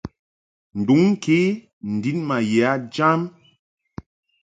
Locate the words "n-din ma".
1.93-2.37